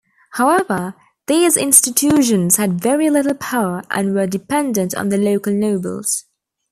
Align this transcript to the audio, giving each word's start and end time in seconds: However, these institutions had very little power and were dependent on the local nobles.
However, 0.31 0.95
these 1.27 1.55
institutions 1.55 2.55
had 2.55 2.81
very 2.81 3.11
little 3.11 3.35
power 3.35 3.83
and 3.91 4.15
were 4.15 4.25
dependent 4.25 4.95
on 4.95 5.09
the 5.09 5.17
local 5.19 5.53
nobles. 5.53 6.23